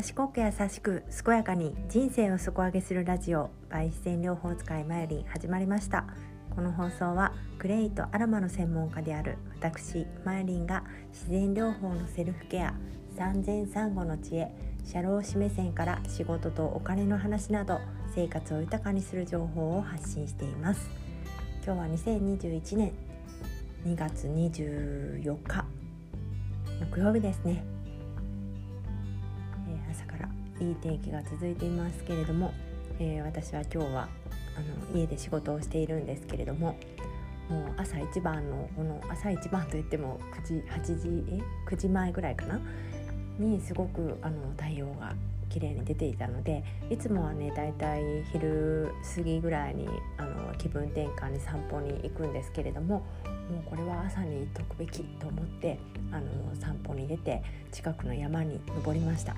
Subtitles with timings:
[0.00, 6.06] 賢く優しく健やかに人生を底上げするラジオ by 自然療法使いマヨリン始まりました。
[6.56, 12.72] この放送はクレイとアロマの専門家である私マヨリンが自然療法のセルフケア
[13.14, 14.50] 産前産後の知恵
[14.86, 17.78] 社労士目線から仕事とお金の話など
[18.14, 20.88] 生活を豊かにする情報を発信しています。
[21.62, 22.92] 今日は2021年
[23.84, 25.66] 2月24日
[26.90, 27.79] 木曜日ですね。
[30.60, 32.52] いい天気が続いていますけれども、
[32.98, 34.08] えー、私は今日は
[34.56, 36.78] あの家で仕事をしているんですけれども
[37.48, 42.60] もう朝一番のこの朝一番といっても9時8時え9時前ぐらいかな？
[43.38, 45.14] にすごくあの太陽が
[45.48, 48.02] 綺麗に出ていたのでいつもはねだいたい
[48.32, 49.88] 昼過ぎぐらいに
[50.18, 53.02] あの気分転換に散歩に行くんですけれども
[53.50, 55.78] もうこれは朝に行っとくべきと思って
[56.12, 59.34] あの散歩に出て近くの山に登りました。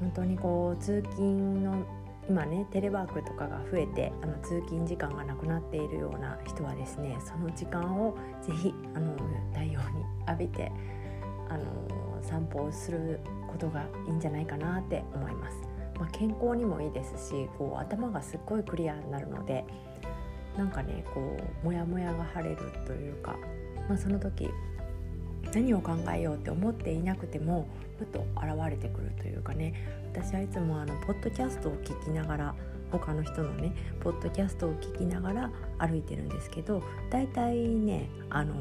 [0.00, 1.84] 本当にこう通勤の
[2.28, 9.14] 今ねテレワークとかが増えてあの通勤時間がなくなっているような人はですねその時間をぜひあの
[9.52, 9.76] 太陽に
[10.26, 10.72] 浴びて
[11.48, 11.64] あの
[12.22, 15.56] 散歩をすることがいいんじゃないかなって思います。
[15.98, 19.64] まあ、健康にもいいですしこう頭がすっごいクリアになるので
[20.54, 21.20] なんかねこ
[21.62, 23.34] うモヤモヤが晴れるというか、
[23.88, 24.50] まあ、その時
[25.54, 27.66] 何を考えようって思っていなくても
[27.98, 29.74] ふと現れてくるというかね。
[30.12, 32.54] 私はいつもあのポッドキャストを聞きながら
[32.90, 38.54] 他の人のねポッドキャストを聞きながら歩いてるんですけど大体ねあの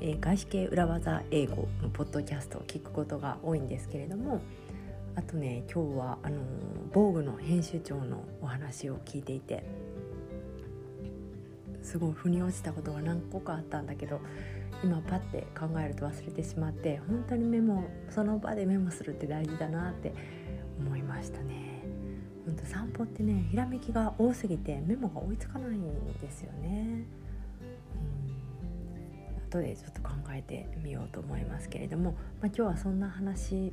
[0.00, 4.40] え、外資系裏技英語のポッドキャストを聞くことが多いんですけれども
[5.14, 6.40] あとね今日はあの
[6.92, 9.62] 防具の編集長のお話を聞いていて
[11.82, 14.20] すごい腑に落ちたことが何個かあったんだけど
[14.82, 20.12] 今パッて考えると忘れてしまって本当にメモその場でメモするって大事だなって
[20.78, 21.82] 思いましたね。
[22.44, 27.04] 本当散歩ってねひらめきが多すぎてメモが追いつかないんですよね。
[27.66, 28.32] うん
[29.52, 33.72] 後でちょっと考えてみようと思いますけれども、まあ、今日はそんな話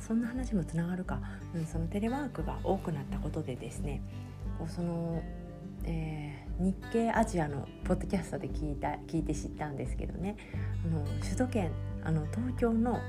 [0.00, 1.20] そんな話もつながるか、
[1.54, 4.00] うん、そのテレワークが多くなったことでですね
[4.68, 5.22] その、
[5.84, 10.36] えー日系アジアのポッドキャストで聞いた聞いて知ったんですけどね。
[10.84, 11.70] あの首都圏
[12.02, 13.00] あの東京の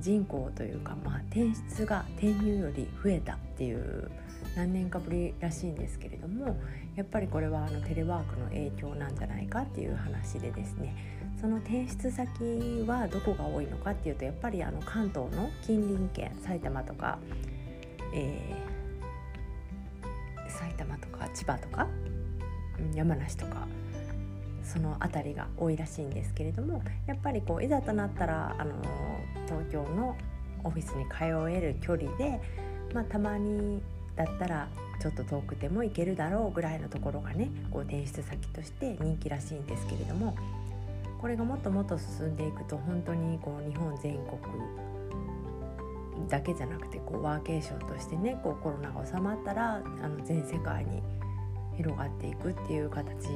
[0.00, 4.10] 人口というか、まあ、転出が転入より増えたっていう
[4.56, 6.56] 何年かぶりらしいんですけれども
[6.96, 10.94] やっぱりこれはあのテレワークの影響なんじゃないかっていう話でですね。
[11.40, 17.18] その転出先はどこが多いのかっていうとやっぱりあの関東の近隣県埼玉とか、
[18.14, 21.86] えー、埼玉とか千葉とか
[22.94, 23.66] 山梨とか
[24.64, 28.74] その辺りが多いらしいんですけれどもやっぱりこういざとなったらあの
[29.46, 30.16] 東京の
[30.64, 32.40] オフィスに通える距離で、
[32.94, 33.82] まあ、たまに
[34.16, 34.68] だったら
[35.00, 40.36] ちょっと遠くても行けるだろうぐらいのところがねこう転出先として人気らしいんですけれども
[41.20, 44.40] これがもっともっと進んでいくと本当にこう日本全国
[46.28, 51.02] だけじゃなくてこうワーケーションとしてねこうコロナが収まったらあの全世界に
[51.76, 53.28] 広がっていくっていう形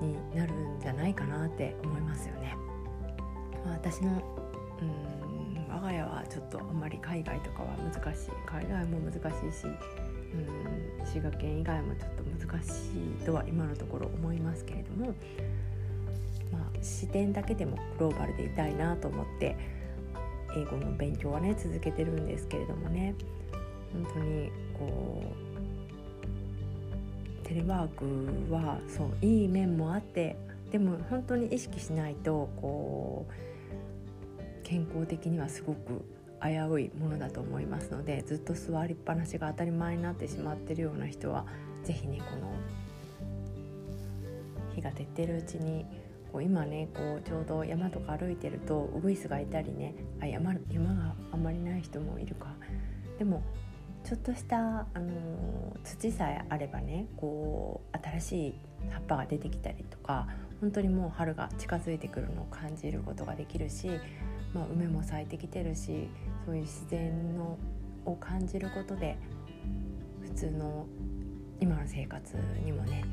[0.00, 2.56] になるんじゃないかなって思いますよね。
[3.64, 4.10] まあ、私の
[4.80, 12.68] うん我が家はちょっとあんまり海外とかは難しい海外も難しいしうん滋賀県以外もちょっと難し
[13.22, 15.14] いとは今のところ思いますけれども、
[16.52, 19.56] まあ、視点だけでもグローバルでいたいなと思って
[20.56, 23.14] 英語の勉強はね続けてるんですけれどもね
[23.92, 25.51] 本当にこう
[27.52, 30.38] テレワークはそういい面もあって
[30.70, 36.02] でも本当に意識しないとこう健康的にはすごく
[36.42, 41.44] 危ういものだと思いますのでずっと座りっぱなしが当たり前になってしまってるような人は
[41.84, 42.54] 是非ねこの
[44.74, 45.84] 日が照ってるうちに
[46.32, 52.46] こう今ねこうちょうど山とか歩いてるとウグイスがいたりねあ山山があんまりない人もいるか。
[53.18, 53.42] でも
[54.04, 58.54] ちょっとした、あの土さえあればねこう新しい
[58.90, 60.26] 葉っぱが出てきたりとか
[60.60, 63.88] 本当にもう春が近づいてくるのを感じることができるし、
[64.54, 66.08] まあ、梅も咲いてきてるし
[66.44, 67.58] そういう自然の
[68.04, 69.16] を感じることで
[70.22, 70.86] 普通の
[71.60, 73.04] 今の生活にもね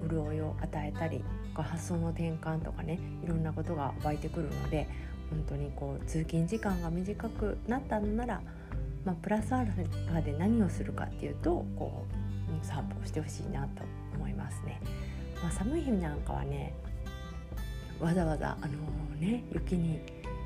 [0.00, 4.88] こう潤いを与えたり発想の転換とかねいろんなことが湧いてくるので
[5.30, 8.42] 本当にこう通勤時間が短くなったのなら
[9.04, 13.82] まあ、プラスアルファで何をするかっていうとこう散歩をしてほしいなと
[14.14, 14.80] 思いますね。
[15.42, 16.74] まあ、寒い日なんかはね
[17.98, 20.00] わざわざあのー、ね雪に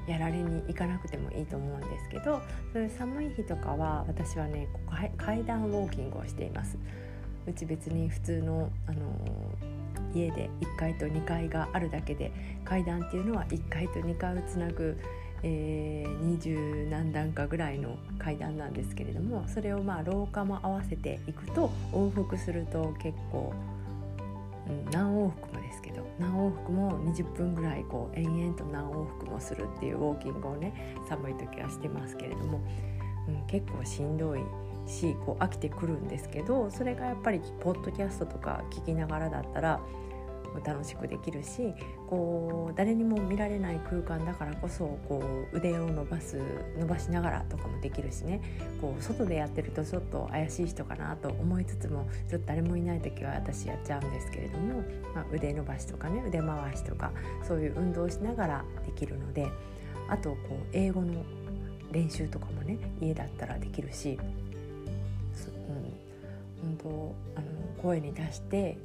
[0.07, 2.41] やられに行かなくてもいいと思うんですけど
[2.73, 4.69] そういう寒い日とかは私はね
[5.19, 6.79] 階段ウォーキングをしています。
[7.47, 8.99] うち別に普通の、あの
[10.13, 12.33] 家で1階と2階があるだけで
[12.65, 14.97] 階段っていうのは1階と2階をつなぐ
[15.49, 23.55] えー、20何段かぐらいの階段なんですけれどもそれをまあ廊下も合わせていくと往復すると結構、
[24.69, 32.61] うん、何往復もですけど何往復も20分ぐらいこう延々と何往復もするっていうウォーキングをね寒い時はしてますけれども、
[33.29, 34.41] うん、結構しんどい
[34.89, 39.81] しこう飽きてくるんですけどそれがやっぱりポッドキャストとか聞きながらだったら
[40.65, 41.75] 楽しくできるし
[42.09, 45.23] こう誰にも見られない空間だからこそこ
[45.53, 46.41] う腕を伸ばす
[46.79, 48.41] 伸ばしながらとかもできるしね。
[48.81, 54.83] こう外でやってるとちょっと怪しい人かなと思いつつもちょっと誰もいない時は私やっちゃうんですけれども、
[55.15, 57.13] まあ、腕伸ばしとかね腕回しとか
[57.47, 59.49] そういう運動をしながらできるので
[60.09, 61.25] あとこう英語の
[61.93, 64.19] 練習とかもね家だったらできるし、
[66.61, 67.47] うん、本当あの
[67.83, 68.77] 声に出して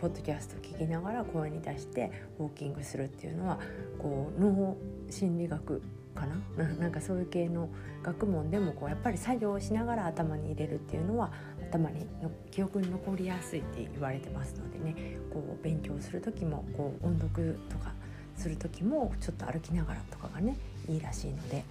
[0.00, 3.58] ポッドキャスト聞きながら声に出してウォーキングするっていうのは
[3.98, 4.74] こう脳
[5.10, 5.82] 心理学
[6.14, 6.26] か
[6.56, 6.64] な？
[6.80, 7.68] なんかそういう系の
[8.02, 11.30] 学問でもこうやっぱり作業をしながら頭に入れるっていうのは
[11.68, 14.94] 頭にの記憶に残りやすいって言われてますのでね
[15.30, 17.92] こう勉強する時もこう音読とか
[18.36, 20.56] する時もちょっと歩きながらとかがね
[20.88, 21.62] いいらしいので。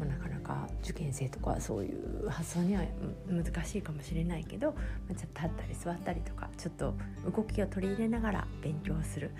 [0.00, 2.82] まあ、なかなか受験生とかそういう発想には
[3.28, 4.78] 難しいかもしれないけど、ま
[5.12, 6.94] あ、ちょっと立ったり座ったりとかちょっと
[7.36, 9.30] 動きを取り入れながら勉強する。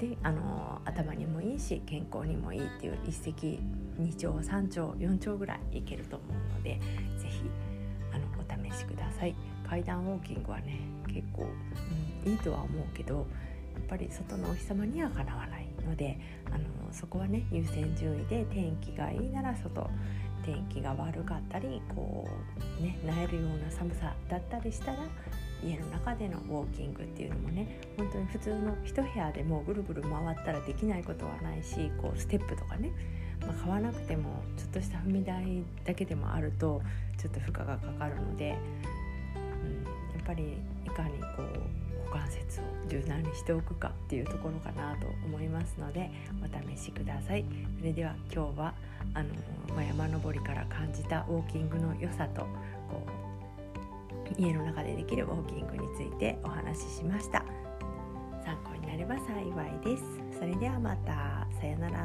[0.00, 3.60] であの頭にもいいし健康にもいいっていう一石
[3.98, 6.80] 二鳥三鳥四鳥ぐらいいけると思うので
[7.18, 7.42] 是非
[8.38, 9.34] お試しください。
[9.68, 11.46] 階段ウォーキングはね結構、
[12.24, 13.26] うん、いいとは思うけど
[13.74, 15.59] やっぱり外のお日様にはかなわない。
[15.80, 19.88] のであのそこはね優先順位で天気がいいなら外
[20.44, 22.28] 天気が悪かったりこ
[22.80, 24.98] うねなえるような寒さだったりしたら
[25.62, 32.92] 家の中でのウォーキングっていうのもね本当に普通の一部屋でもうぐるぐる回ったらできないことはないしこうステップとかね、
[33.42, 36.80] まあ、買わなくてもちょっとした踏み台だけでもあると
[37.18, 38.56] ちょっと負荷がかかるので、
[40.20, 41.42] っぱりいかにこう
[42.08, 46.10] 股関節を柔軟にしておくかっていうところかなと思いますので
[46.42, 47.44] お試しください。
[47.78, 48.74] それでは今日は
[49.14, 49.28] あの、
[49.74, 51.20] まあ、山登りから感じた。
[51.28, 52.48] ウォーキングの良さとこ
[54.38, 57.44] う家の中でできるウォーキングについてお話ししました
[58.44, 59.46] 参考になれば幸い
[59.84, 61.46] ですそれではまた。
[61.60, 62.00] さようなら。